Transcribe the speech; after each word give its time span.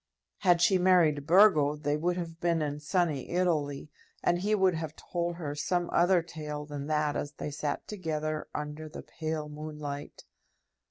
Had 0.39 0.61
she 0.63 0.79
married 0.79 1.27
Burgo 1.27 1.75
they 1.75 1.95
would 1.95 2.17
have 2.17 2.39
been 2.39 2.63
in 2.63 2.79
sunny 2.79 3.29
Italy, 3.29 3.91
and 4.23 4.39
he 4.39 4.55
would 4.55 4.73
have 4.73 4.95
told 4.95 5.35
her 5.35 5.53
some 5.53 5.91
other 5.93 6.23
tale 6.23 6.65
than 6.65 6.87
that 6.87 7.15
as 7.15 7.33
they 7.33 7.51
sat 7.51 7.87
together 7.87 8.47
under 8.55 8.89
the 8.89 9.03
pale 9.03 9.47
moonlight. 9.47 10.23